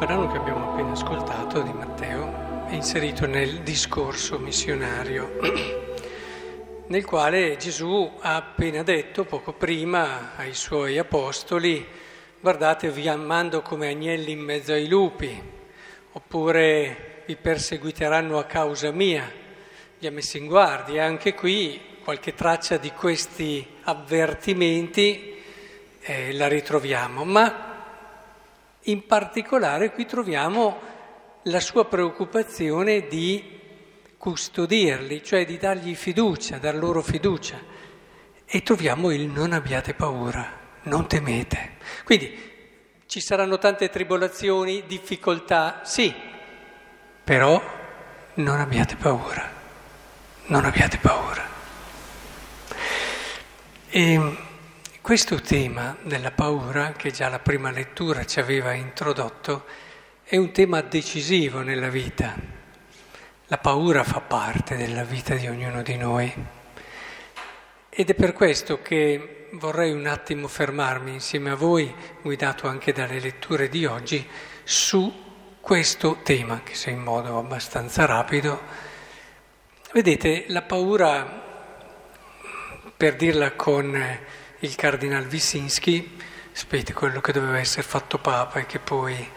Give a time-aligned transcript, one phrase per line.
[0.00, 5.38] brano che abbiamo appena ascoltato di Matteo è inserito nel discorso missionario,
[6.88, 11.86] nel quale Gesù ha appena detto poco prima ai suoi apostoli,
[12.40, 15.38] guardate vi mando come agnelli in mezzo ai lupi,
[16.12, 19.30] oppure vi perseguiteranno a causa mia,
[19.98, 21.04] vi ha messo in guardia.
[21.04, 25.36] Anche qui qualche traccia di questi avvertimenti
[26.00, 27.69] eh, la ritroviamo, ma
[28.90, 30.78] in particolare qui troviamo
[31.44, 33.58] la sua preoccupazione di
[34.18, 37.58] custodirli, cioè di dargli fiducia, dar loro fiducia.
[38.44, 41.76] E troviamo il non abbiate paura, non temete.
[42.04, 42.48] Quindi
[43.06, 46.12] ci saranno tante tribolazioni, difficoltà, sì,
[47.24, 47.62] però
[48.34, 49.50] non abbiate paura,
[50.46, 51.48] non abbiate paura.
[53.88, 54.36] E
[55.10, 59.64] questo tema della paura, che già la prima lettura ci aveva introdotto,
[60.22, 62.36] è un tema decisivo nella vita.
[63.46, 66.32] La paura fa parte della vita di ognuno di noi.
[67.88, 73.18] Ed è per questo che vorrei un attimo fermarmi insieme a voi, guidato anche dalle
[73.18, 74.24] letture di oggi,
[74.62, 75.12] su
[75.60, 78.62] questo tema, che se in modo abbastanza rapido.
[79.92, 81.42] Vedete, la paura,
[82.96, 86.18] per dirla con il cardinal Wyszynski,
[86.52, 89.28] sapete quello che doveva essere fatto papa e che poi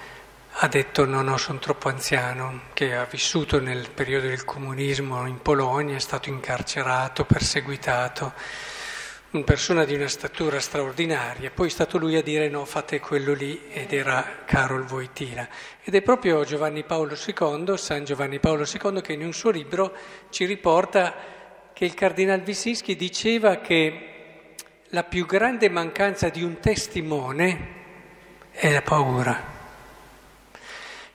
[0.58, 5.42] ha detto no, no, sono troppo anziano, che ha vissuto nel periodo del comunismo in
[5.42, 8.34] Polonia, è stato incarcerato, perseguitato,
[9.32, 13.34] una persona di una statura straordinaria, poi è stato lui a dire no, fate quello
[13.34, 15.48] lì ed era Karol Wojtyla.
[15.84, 19.96] Ed è proprio Giovanni Paolo II, San Giovanni Paolo II, che in un suo libro
[20.30, 21.16] ci riporta
[21.74, 24.13] che il cardinal Wyszynski diceva che
[24.94, 27.82] la più grande mancanza di un testimone
[28.52, 29.52] è la paura.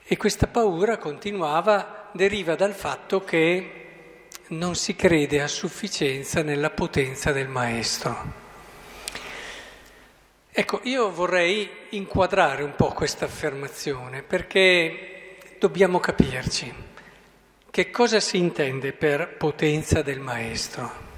[0.03, 7.31] E questa paura, continuava, deriva dal fatto che non si crede a sufficienza nella potenza
[7.31, 8.17] del Maestro.
[10.51, 16.73] Ecco, io vorrei inquadrare un po' questa affermazione perché dobbiamo capirci
[17.71, 21.08] che cosa si intende per potenza del Maestro.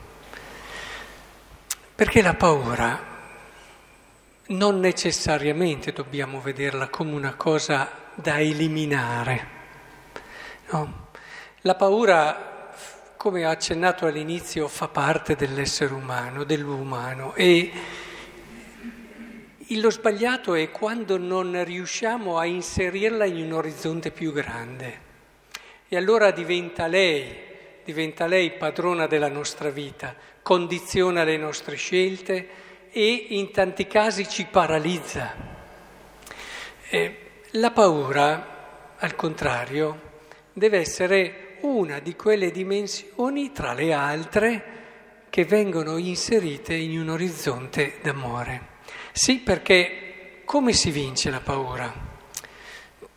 [2.01, 3.00] Perché la paura
[4.47, 9.47] non necessariamente dobbiamo vederla come una cosa da eliminare.
[10.72, 11.09] No?
[11.62, 12.73] La paura,
[13.17, 17.72] come ho accennato all'inizio, fa parte dell'essere umano, dell'umano e
[19.68, 25.01] lo sbagliato è quando non riusciamo a inserirla in un orizzonte più grande.
[25.88, 27.50] E allora diventa lei
[27.91, 32.47] diventa lei padrona della nostra vita, condiziona le nostre scelte
[32.90, 35.35] e in tanti casi ci paralizza.
[36.90, 37.18] Eh,
[37.51, 40.09] la paura, al contrario,
[40.53, 44.63] deve essere una di quelle dimensioni tra le altre
[45.30, 48.68] che vengono inserite in un orizzonte d'amore.
[49.12, 51.94] Sì, perché come si vince la paura?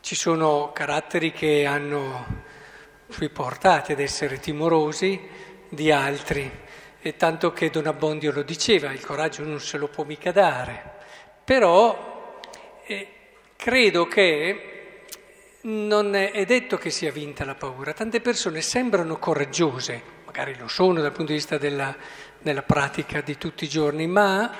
[0.01, 2.53] Ci sono caratteri che hanno
[3.09, 5.21] fui portati ad essere timorosi
[5.69, 6.51] di altri,
[7.01, 10.93] e tanto che Don Abbondio lo diceva, il coraggio non se lo può mica dare.
[11.45, 12.41] Però
[12.87, 13.09] eh,
[13.57, 14.71] credo che
[15.63, 21.01] non è detto che sia vinta la paura, tante persone sembrano coraggiose, magari lo sono
[21.01, 21.95] dal punto di vista della,
[22.41, 24.55] della pratica di tutti i giorni, ma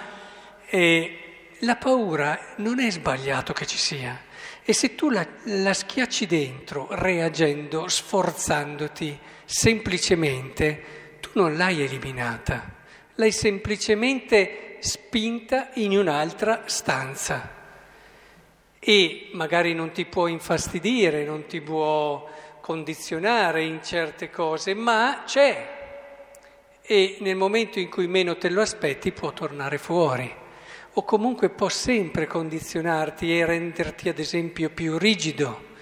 [0.67, 1.19] eh,
[1.61, 4.19] la paura non è sbagliato che ci sia.
[4.67, 12.73] E se tu la, la schiacci dentro, reagendo, sforzandoti, semplicemente, tu non l'hai eliminata,
[13.17, 17.63] l'hai semplicemente spinta in un'altra stanza.
[18.79, 22.27] E magari non ti può infastidire, non ti può
[22.63, 25.83] condizionare in certe cose, ma c'è.
[26.81, 30.43] E nel momento in cui meno te lo aspetti può tornare fuori
[30.97, 35.73] o comunque può sempre condizionarti e renderti ad esempio più rigido,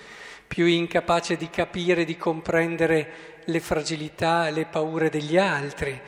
[0.47, 6.01] più incapace di capire, di comprendere le fragilità, le paure degli altri,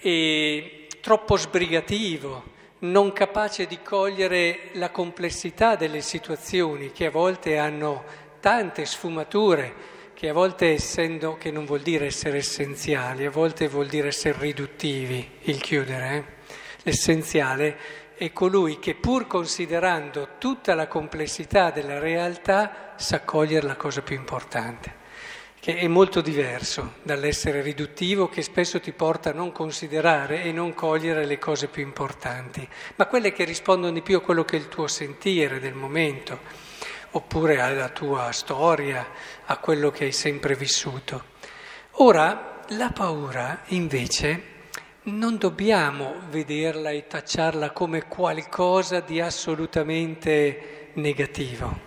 [0.00, 8.04] e troppo sbrigativo, non capace di cogliere la complessità delle situazioni che a volte hanno
[8.40, 13.86] tante sfumature, che a volte essendo, che non vuol dire essere essenziali, a volte vuol
[13.86, 16.43] dire essere riduttivi, il chiudere, eh?
[16.84, 24.02] L'essenziale è colui che pur considerando tutta la complessità della realtà sa cogliere la cosa
[24.02, 25.02] più importante,
[25.58, 30.74] che è molto diverso dall'essere riduttivo che spesso ti porta a non considerare e non
[30.74, 34.60] cogliere le cose più importanti, ma quelle che rispondono di più a quello che è
[34.60, 36.38] il tuo sentire del momento,
[37.12, 39.08] oppure alla tua storia,
[39.46, 41.32] a quello che hai sempre vissuto.
[41.98, 44.52] Ora, la paura invece
[45.04, 51.78] non dobbiamo vederla e tacciarla come qualcosa di assolutamente negativo,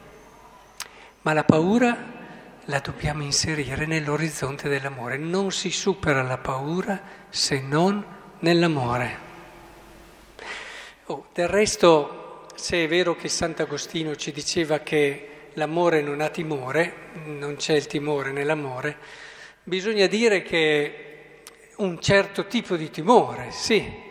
[1.21, 2.15] ma la paura
[2.65, 5.17] la dobbiamo inserire nell'orizzonte dell'amore.
[5.17, 8.05] Non si supera la paura se non
[8.39, 9.25] nell'amore.
[11.05, 17.09] Oh, del resto, se è vero che Sant'Agostino ci diceva che l'amore non ha timore,
[17.25, 18.97] non c'è il timore nell'amore,
[19.63, 21.06] bisogna dire che
[21.77, 24.05] un certo tipo di timore, sì,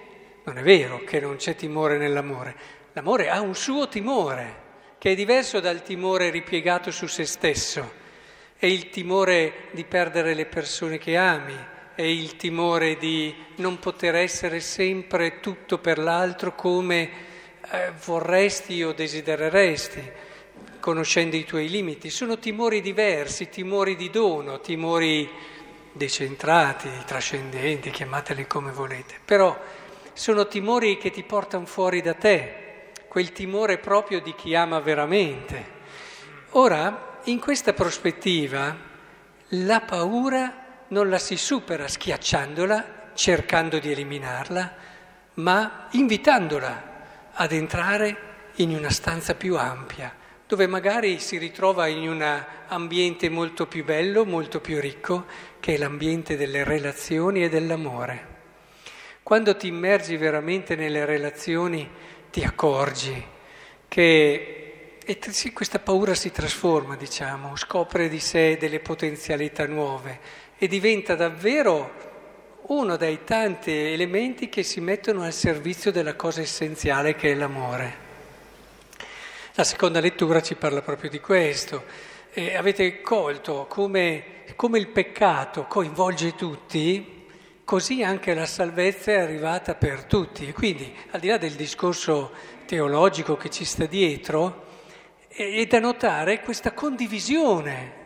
[0.44, 2.54] non è vero che non c'è timore nell'amore,
[2.92, 4.64] l'amore ha un suo timore,
[4.98, 8.04] che è diverso dal timore ripiegato su se stesso.
[8.56, 11.56] È il timore di perdere le persone che ami,
[11.94, 17.10] è il timore di non poter essere sempre tutto per l'altro come
[17.70, 20.02] eh, vorresti o desidereresti,
[20.78, 22.10] conoscendo i tuoi limiti.
[22.10, 25.28] Sono timori diversi, timori di dono, timori
[25.96, 29.58] decentrati, trascendenti, chiamateli come volete, però
[30.12, 35.74] sono timori che ti portano fuori da te, quel timore proprio di chi ama veramente.
[36.50, 38.76] Ora, in questa prospettiva
[39.50, 44.74] la paura non la si supera schiacciandola, cercando di eliminarla,
[45.34, 46.94] ma invitandola
[47.32, 50.14] ad entrare in una stanza più ampia,
[50.46, 55.26] dove magari si ritrova in un ambiente molto più bello, molto più ricco,
[55.58, 58.34] che è l'ambiente delle relazioni e dell'amore.
[59.22, 61.88] Quando ti immergi veramente nelle relazioni
[62.30, 63.34] ti accorgi
[63.88, 64.98] che
[65.30, 70.20] sì, questa paura si trasforma, diciamo, scopre di sé delle potenzialità nuove
[70.58, 72.04] e diventa davvero
[72.68, 78.05] uno dei tanti elementi che si mettono al servizio della cosa essenziale che è l'amore.
[79.58, 81.84] La seconda lettura ci parla proprio di questo.
[82.34, 87.24] E avete colto come, come il peccato coinvolge tutti,
[87.64, 90.46] così anche la salvezza è arrivata per tutti.
[90.46, 92.32] E quindi, al di là del discorso
[92.66, 94.66] teologico che ci sta dietro,
[95.26, 98.04] è da notare questa condivisione.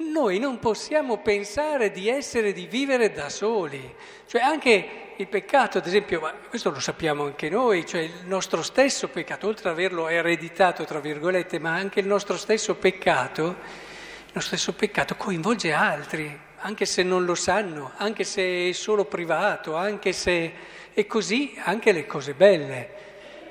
[0.00, 3.94] Noi non possiamo pensare di essere, di vivere da soli.
[4.26, 8.62] Cioè anche il peccato, ad esempio, ma questo lo sappiamo anche noi, cioè il nostro
[8.62, 14.32] stesso peccato, oltre ad averlo ereditato, tra virgolette, ma anche il nostro stesso peccato, il
[14.32, 19.76] nostro stesso peccato coinvolge altri, anche se non lo sanno, anche se è solo privato,
[19.76, 20.52] anche se...
[20.94, 22.88] è così anche le cose belle,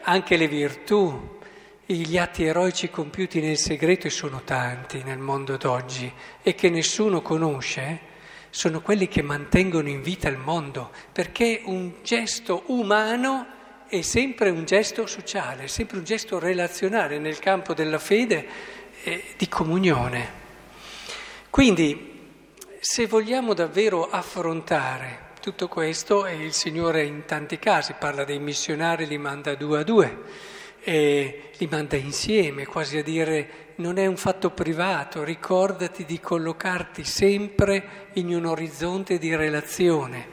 [0.02, 1.38] anche le virtù.
[1.92, 6.14] Gli atti eroici compiuti nel segreto, e sono tanti nel mondo d'oggi,
[6.44, 8.00] e che nessuno conosce,
[8.52, 13.48] sono quelli che mantengono in vita il mondo, perché un gesto umano
[13.88, 18.48] è sempre un gesto sociale, è sempre un gesto relazionale nel campo della fede
[19.02, 20.32] e di comunione.
[21.50, 22.20] Quindi,
[22.80, 29.08] se vogliamo davvero affrontare tutto questo, e il Signore in tanti casi parla dei missionari,
[29.08, 34.18] li manda due a due, e li manda insieme, quasi a dire non è un
[34.18, 40.28] fatto privato, ricordati di collocarti sempre in un orizzonte di relazione.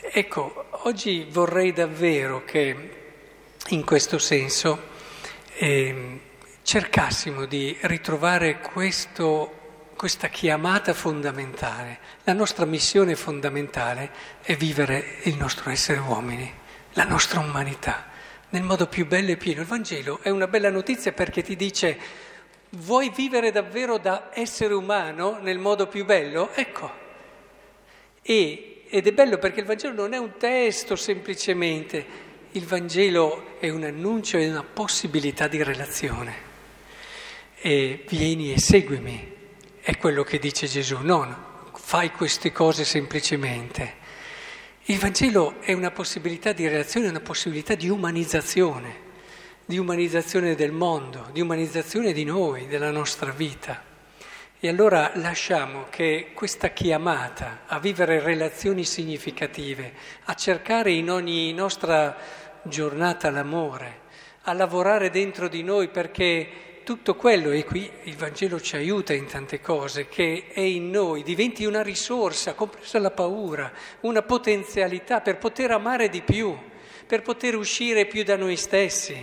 [0.00, 2.90] Ecco, oggi vorrei davvero che
[3.68, 4.96] in questo senso
[5.56, 6.20] eh,
[6.62, 11.98] cercassimo di ritrovare questo, questa chiamata fondamentale.
[12.24, 14.10] La nostra missione fondamentale
[14.42, 16.50] è vivere il nostro essere uomini,
[16.92, 18.16] la nostra umanità
[18.50, 19.60] nel modo più bello e pieno.
[19.60, 21.98] Il Vangelo è una bella notizia perché ti dice
[22.70, 26.50] vuoi vivere davvero da essere umano nel modo più bello?
[26.54, 27.06] Ecco.
[28.22, 33.68] E, ed è bello perché il Vangelo non è un testo semplicemente, il Vangelo è
[33.70, 36.46] un annuncio e una possibilità di relazione.
[37.60, 39.36] E vieni e seguimi,
[39.80, 43.97] è quello che dice Gesù, non fai queste cose semplicemente.
[44.90, 48.94] Il Vangelo è una possibilità di relazione, una possibilità di umanizzazione,
[49.66, 53.82] di umanizzazione del mondo, di umanizzazione di noi, della nostra vita.
[54.58, 59.92] E allora lasciamo che questa chiamata a vivere relazioni significative,
[60.24, 62.16] a cercare in ogni nostra
[62.62, 64.00] giornata l'amore,
[64.44, 69.26] a lavorare dentro di noi perché tutto quello, e qui il Vangelo ci aiuta in
[69.26, 75.36] tante cose, che è in noi, diventi una risorsa, compresa la paura, una potenzialità per
[75.36, 76.56] poter amare di più,
[77.06, 79.22] per poter uscire più da noi stessi.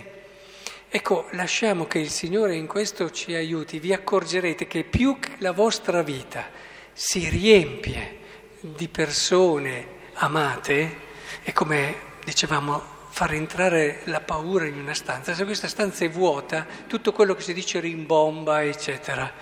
[0.88, 6.02] Ecco, lasciamo che il Signore in questo ci aiuti, vi accorgerete che più la vostra
[6.02, 6.48] vita
[6.92, 8.18] si riempie
[8.60, 10.98] di persone amate,
[11.42, 15.32] e come dicevamo far entrare la paura in una stanza.
[15.32, 19.32] Se questa stanza è vuota, tutto quello che si dice rimbomba, eccetera.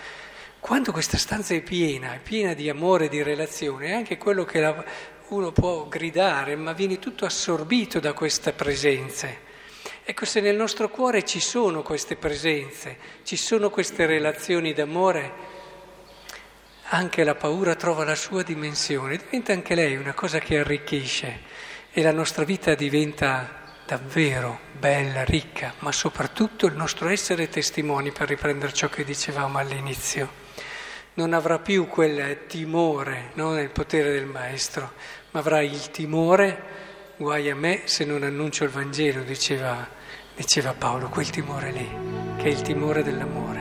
[0.60, 4.60] Quando questa stanza è piena, è piena di amore, di relazione, è anche quello che
[4.60, 4.84] la,
[5.30, 9.38] uno può gridare, ma viene tutto assorbito da queste presenze.
[10.04, 15.32] Ecco, se nel nostro cuore ci sono queste presenze, ci sono queste relazioni d'amore,
[16.90, 21.40] anche la paura trova la sua dimensione, diventa anche lei una cosa che arricchisce
[21.90, 28.28] e la nostra vita diventa davvero bella, ricca, ma soprattutto il nostro essere testimoni, per
[28.28, 30.42] riprendere ciò che dicevamo all'inizio.
[31.14, 34.92] Non avrà più quel timore no, nel potere del Maestro,
[35.30, 36.62] ma avrà il timore,
[37.16, 39.86] guai a me se non annuncio il Vangelo, diceva,
[40.34, 41.88] diceva Paolo, quel timore lì,
[42.36, 43.53] che è il timore dell'amore.